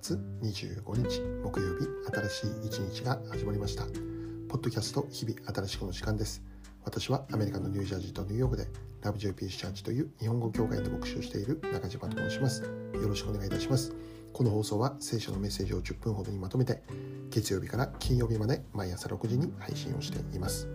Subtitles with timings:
[0.00, 3.84] 月25日木曜日新しい一日が始まりました。
[4.48, 6.42] ポッドキャスト日々新しくの時間です。
[6.84, 8.66] 私はアメリカのニュージャージーとニューヨークで
[9.02, 12.62] ラブジョイピースチャーチという日本語教会で牧師をしている中島と申します。
[12.62, 13.92] よろしくお願いいたします。
[14.32, 16.82] この放送は聖書のメッセージを10分ほどにまとめて
[17.28, 20.66] 月曜日から金曜日まで毎朝6時に配信をしています。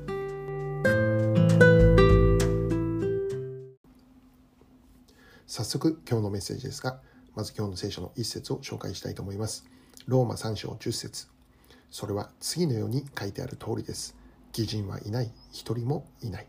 [5.47, 6.99] 早速今日のメッセージですが
[7.35, 9.65] まず今日の聖書の一節を紹介したいと思います。
[10.07, 11.27] ローマ3章10節
[11.89, 14.15] それは次のように書いてある通りです。
[14.57, 16.47] 義人はいない、一人もいない。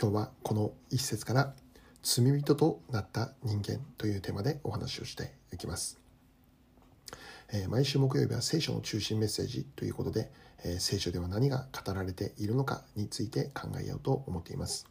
[0.00, 1.54] 今日はこの一節から
[2.02, 6.00] 罪人となった人間というテーマでお話をしていきます。
[7.52, 10.30] えー、毎週木曜日は聖書の中心メッセージということで、
[10.64, 14.86] えー、聖書では何が語られているのかについて考えようと思っています。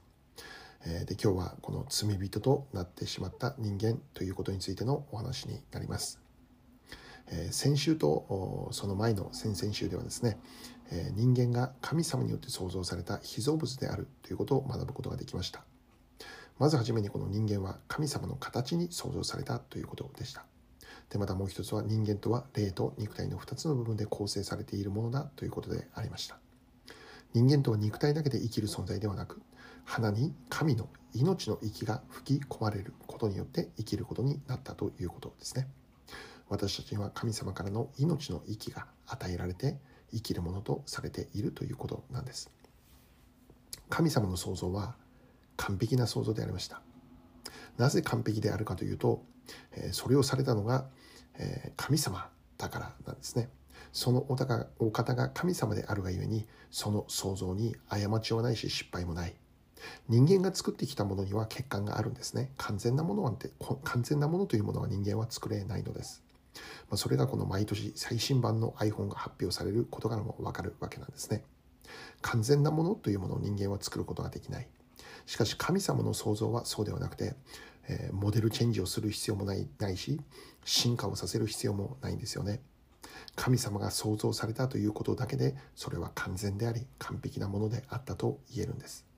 [0.85, 6.19] えで今日はこの罪人となってしまった人間ということについてのお話になります。
[7.31, 10.37] え先週とその前の先々週ではですね、
[10.91, 15.63] え人間が神様によって創造された被造物であるということを学ぶことができました。
[16.57, 20.45] まずはじめにこの人間は神様の形に創造されたということでした。
[21.09, 26.37] でまたもう一つは人間とは霊と肉体の2つの部分で構成されているものだということでありました。
[27.33, 29.41] 人間とは肉体だけで生きる存在ではなく
[29.89, 35.67] 鼻に神の命の息が吹き込まれることによって生きることになったということですね。
[36.47, 39.79] 私たちには神様からの命の息が与えられて
[40.11, 42.51] 生きるものとされているということなんです。
[43.89, 44.95] 神様の創造は
[45.57, 46.83] 完璧な創造でありました。
[47.77, 49.23] なぜ完璧であるかというと、
[49.91, 50.85] それをされたのが
[51.77, 52.29] 神様
[52.59, 53.49] だからなんですね。
[53.91, 54.35] そのお
[54.91, 59.33] 方が神様であるがゆえに、その創造に過ちはないし失敗もない。
[60.07, 62.51] 人間が作ってきたものには欠陥があるんですね。
[62.57, 63.51] 完全なものなんて、
[63.83, 66.23] 完全なものというものは人間は作れないのです。
[66.89, 71.43] まあ、それがこの毎年最新版の iPhone が発表されることからもわかるわけなんですね。
[72.21, 74.67] 完全なものというものを人間は作ることができない。
[75.25, 77.35] しかし神様の創造はそうではなくて、
[77.87, 80.19] えー、モデルチェンジをする必要もないないし、
[80.65, 82.61] 進化をさせる必要もないんですよね。
[83.35, 89.08] 神様が創造されたということだけで、それは完全であり、完璧なものであったと言えるんです。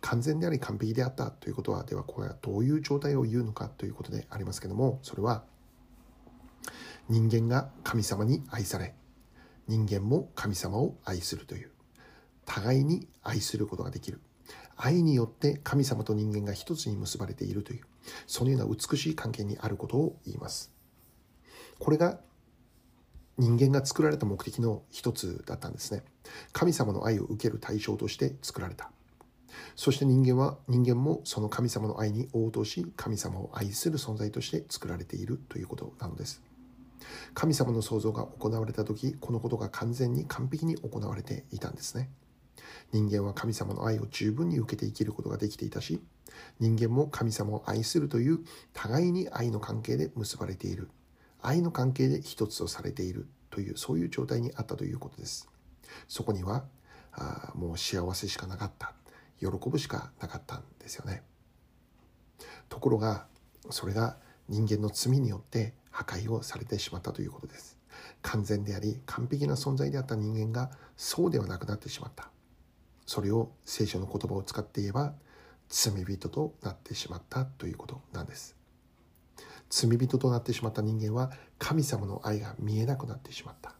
[0.00, 5.44] 完全であり完璧であったということはではこれはどういう状態を言うのかということでありますけどもそれは
[7.08, 8.94] 人間が神様に愛され
[9.66, 11.70] 人間も神様を愛するという
[12.44, 14.20] 互いに愛することができる。
[14.76, 17.84] 愛によって神様と人間が一つに結ばれているという
[18.26, 20.72] そのような美しい関係にあることを言います。
[21.78, 22.18] これが
[23.38, 26.02] 人間が作られた目的の一つだったんですね。
[26.52, 28.90] 神様の愛を受ける対象として作られた。
[29.76, 36.42] そして人間は、人間もその神様の愛に応答し、神様を愛する存在として作られているということなのです。
[37.34, 42.08] 神様の創造が行われた時、このことが完全に完璧に行われていたんですね。
[42.92, 46.00] 人間は神様の愛を十分に受けて生きることができていたし、
[46.60, 48.38] 人間も神様を愛するという
[48.72, 50.88] 互いに愛の関係で結ばれている。
[51.42, 55.48] 愛の関係で一つとされているという、そういう状態にあったということです。
[56.08, 56.64] そこには、
[57.12, 58.94] あもう幸せしかなかった
[59.50, 61.22] 喜ぶしかなかったんですよね。
[62.68, 63.26] ところが
[63.70, 64.16] それが
[64.48, 67.78] 人間の罪によって破壊をされてしまったということです。
[68.22, 72.30] 完全であり完璧な存在であった人間がそうではなくなってしまった。
[73.06, 75.14] それを聖書の言葉を使って言えば
[75.68, 78.56] 罪人となってしまったということなんです。
[79.70, 83.74] 罪人となってしまった人間は神様の愛が見えなくなってしまった。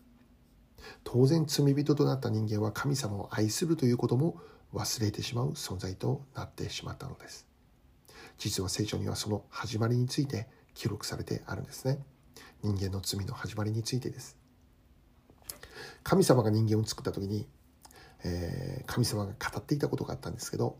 [1.03, 4.39] 当然罪人となった人間は神様を愛するということも
[4.75, 7.47] 忘れてしまう存在となってしまったのです。
[8.39, 11.99] 実は聖書にはその始まりについて記録されてあるんですね。
[12.63, 14.37] 人間の罪の始まりについてです。
[16.03, 17.47] 神様が人間を作った時に、
[18.25, 20.77] えー、神様が語っていたことがあったんですけど、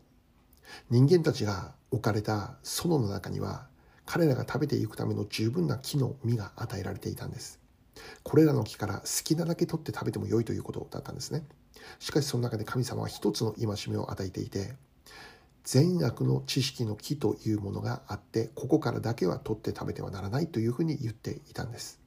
[0.89, 3.67] 人間たちが置かれた園の中には
[4.05, 7.59] 彼らが食べていくための十分な木の実が与えられていたんです。
[8.23, 11.45] これらの木から好きなだけ取って食べても良いということだったんですね。
[11.99, 14.75] しかしその中で神様は一つの戒めを与えていて、
[15.63, 21.99] 善悪の知識の木というものがあって、ここからだけは取って食べてはならないというふうに言っていたんです。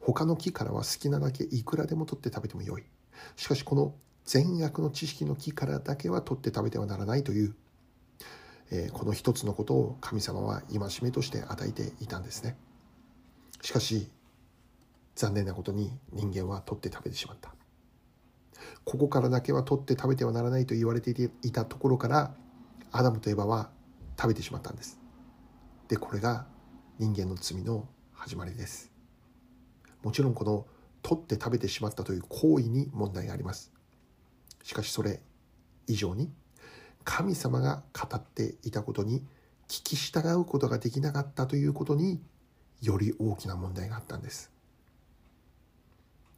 [0.00, 2.84] 他の木からは好きなだけいくらでも取って食べても良い。
[3.36, 3.94] しかしこの
[4.24, 7.54] 善悪の知識の木からだけは取って食べてはならないという、
[8.70, 12.56] えー、この一つのことを神様は戒めとして与えていたんですね。
[13.62, 14.10] しかし
[15.14, 17.54] 残念なことに人間は取って食べてしまった。
[18.84, 21.10] ここからだけは取って食べてはならないと言われて
[21.42, 22.34] いたところから
[22.90, 23.70] アダムとエバは
[24.18, 24.98] 食べてしまったんです。
[25.88, 26.46] でこれが
[26.98, 28.90] 人間の罪の始まりです。
[30.02, 30.66] もちろんこの
[31.02, 33.72] 取って食べてしまったという行為に問題があります。
[34.62, 35.20] しかしそれ
[35.86, 36.30] 以上に
[37.04, 39.24] 神様が語っていたことに
[39.68, 42.20] 聞き従うことができなかったということに
[42.80, 44.52] より大きな問題があったんです。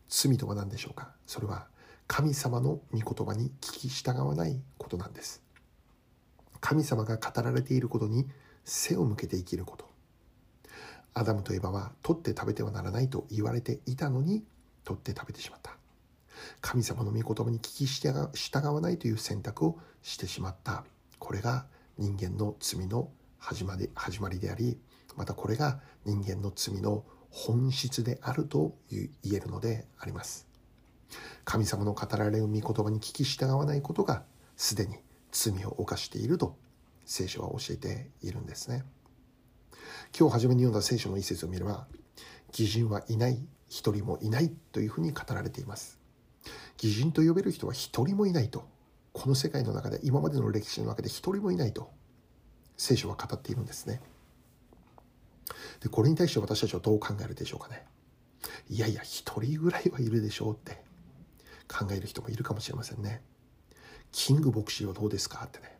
[0.09, 1.13] 罪とは何でしょうか？
[1.27, 1.67] それは
[2.07, 5.43] 神様の御言葉に聞き従わないことなんです。
[6.61, 8.27] 神様が語られていることに
[8.65, 9.89] 背を向けて生きること。
[11.15, 14.45] アダムとエバは取って食べてはならないと言われていたのに
[14.85, 15.77] 取って食べてしまった。
[16.61, 20.85] 神様の御言葉に聞き従わないという選択をしてしまった。
[21.19, 21.67] これが
[21.97, 23.09] 人間の罪の
[23.39, 24.79] 始まり始まりであり
[25.17, 30.54] またこれが人間の罪の本質であると言えるのであります。
[31.45, 34.25] 神様の語られる御言葉に聞き従わないことが
[34.57, 34.97] すでに
[35.31, 36.57] 罪を犯していると
[37.05, 38.85] 聖書は教えているんですね。
[40.19, 41.87] 今日初めに読んだ聖書の一節を見れば
[42.49, 45.99] 義人はいない一人もいないというふうに語られています。
[46.83, 48.69] 義人と呼べる人は一人もいないと
[49.13, 51.91] この世界の中で今までの歴史の中で一人もいないと
[52.77, 54.01] 聖書は語っているんですね。
[55.81, 57.85] でこれに対して私たちはどう考えるでしょうかね。
[58.69, 60.83] いやいや一人ぐらいはいるでしょうって。
[61.69, 63.23] 考える人もいるかもしれませんね。
[64.13, 65.79] キング牧師はどうですかってね。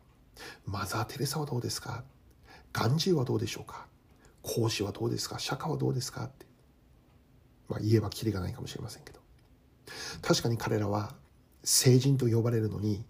[0.65, 2.03] マザー・テレサはどうですか。
[2.73, 3.87] ガンジーはどうでしょうか。
[4.41, 5.39] 講師はどうですか。
[5.39, 6.45] 釈迦はどうですかって。
[7.69, 9.19] まあ言えばきりがないかもしれませんけど。
[10.21, 11.15] 確かに彼らは
[11.63, 13.05] 聖人と呼ばれるのに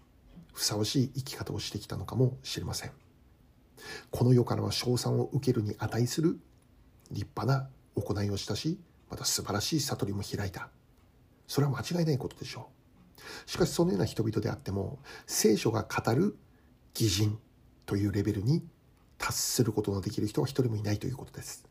[0.52, 2.92] ふさわしい生き方をしてきたのかもしれません。
[4.10, 6.38] この世からは称賛を受けるに値する
[7.10, 8.78] 立派な行いをしたし
[9.10, 10.70] また素晴らしい悟りも開いた。
[11.46, 13.50] それは間違いないことでしょう。
[13.50, 16.36] しかしそのような人々であっても聖書が語る
[16.94, 17.38] 義人
[17.86, 18.64] というレベルに
[19.18, 21.64] 達することのできる人は一人もいないということです。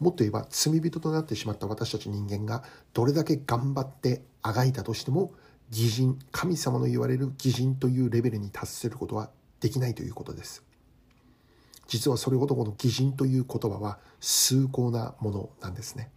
[0.00, 2.62] もっと言えば罪人となってしまった私たち人間が
[2.92, 5.32] どれだけ頑張ってあがいたとしても
[5.70, 9.30] 義人神様の言われる義人というレベルに達することは
[9.60, 10.62] できないということです。
[11.86, 16.10] 実はそれほどこの義人という言葉は崇高なものなんですね。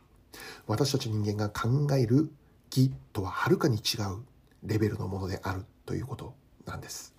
[0.68, 2.30] 私たち人間が考える
[2.70, 4.24] 義とははるかに違う
[4.64, 6.34] レベルのものであるということ
[6.66, 7.16] なんです。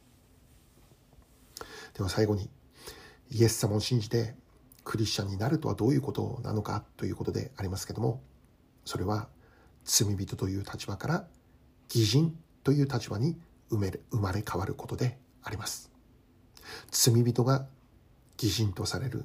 [1.94, 2.50] では最後に
[3.31, 4.35] イエス様を信じて
[4.85, 8.23] クリスチャンになるとはどういうことなのかということでありますけども
[8.85, 9.29] それは
[9.85, 11.26] 罪人という立場から
[11.88, 13.38] 義人という立場に
[13.71, 15.91] 生め生まれ変わることであります。
[16.91, 17.67] 罪人が
[18.41, 19.25] 義人とされる。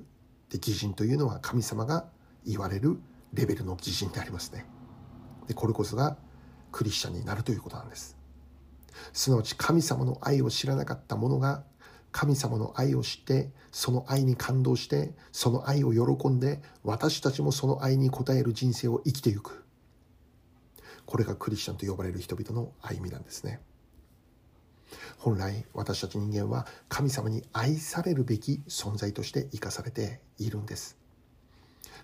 [0.49, 2.05] で義人というのは神様が
[2.45, 2.99] 言われる
[3.33, 4.65] レベルの義人でありますね。
[5.47, 6.17] でこれこそが
[6.71, 8.17] クリスチャンになるということなんです。
[9.11, 11.63] すなわち神様の愛を知らなかった者が
[12.11, 19.65] 神様の愛を知ってその愛に感動してその愛を喜んで私たちもその愛に応える人生を生きていく。
[21.05, 23.59] これがクリスチャンと呼ばれる人々の歩みなんですね。
[25.17, 31.02] 本来私たち人間は神様に愛されるべき存在として生かされているんです。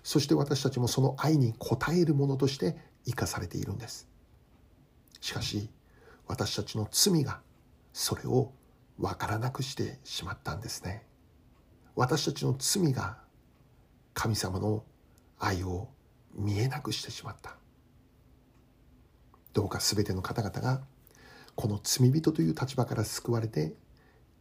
[0.02, 4.08] そして私たちもその愛に応えるものとして生かされているんです。
[5.20, 5.68] しかし
[6.26, 7.40] 私たちの罪が
[7.92, 8.52] それを
[8.98, 11.06] 分からなくしてしまったんですね。
[11.94, 13.18] 私たちの罪が
[14.14, 14.84] 神様の
[15.38, 15.88] 愛を
[16.34, 17.56] 見えなくしてしまった。
[19.52, 20.82] どうか全ての方々が
[21.56, 23.74] この罪人という立場から救われて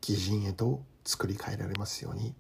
[0.07, 2.33] 義人へと作り変えられますように。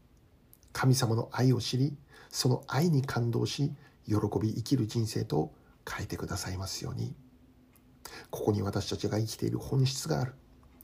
[0.71, 1.95] 神様の愛を知り
[2.29, 3.73] その愛に感動し
[4.05, 5.51] 喜び生きる人生と
[5.89, 7.15] 変えてくださいますように。
[8.31, 10.33] ここに私たちが生きている本質がある。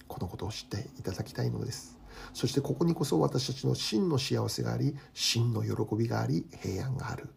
[0.07, 1.97] このことを知っていただきたいのです。
[2.33, 7.29] そしてここにこそ私たちの真の幸せがあり真の喜びがあり平安がある。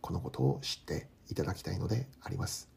[0.00, 2.68] このことを知っていただきたいのであります。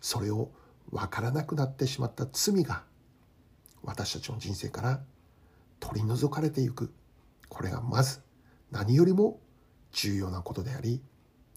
[0.00, 0.50] それを
[0.90, 2.84] 分からなくなってしまった罪が
[3.82, 5.00] 私たちの人生から
[5.80, 6.92] 取り除かれていく。
[7.48, 8.20] これがまず
[8.70, 9.40] 何よりも
[9.92, 11.00] 重要なことであり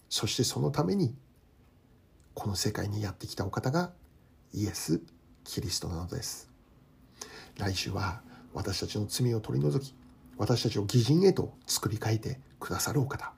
[0.08, 1.14] そしてそのために
[2.34, 3.92] この世界にやってきたお方が
[4.52, 5.00] イエス・
[5.44, 6.50] キリストなのです。
[7.58, 8.22] 来週は
[8.54, 9.94] 私たちの罪を取り除き
[10.38, 13.32] 私たちを義人へと作り変えてくださるお方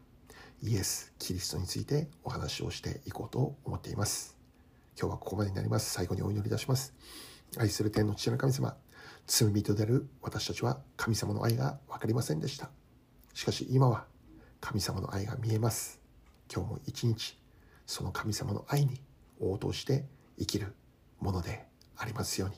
[0.63, 4.37] イエス・キリストについてお話をしていこうと思っています。
[4.97, 5.93] 今日はここまでになります。
[5.93, 6.95] 最後にお祈りいたします。
[7.59, 8.77] 愛する天の父の神様
[9.26, 12.71] 罪人である私たちは神様の愛が分かりませんでした。
[13.35, 14.07] しかし今は
[14.61, 16.00] 神様の愛が見えます。
[16.52, 17.38] 今日も一日
[17.87, 19.00] その神様の愛に
[19.41, 20.05] 応答して
[20.38, 20.75] 生きる
[21.21, 22.57] ものでありますように。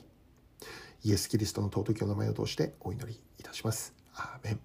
[1.03, 3.93] イエス・キリストの尊きお名前を通してお祈りいたします。
[4.15, 4.59] アーメン。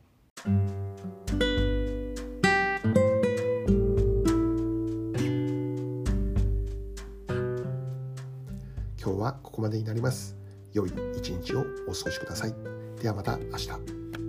[9.03, 10.40] 今日はここまでになります。
[10.73, 12.55] 良い一日をお過ごしください。
[13.01, 14.20] ではまた明日。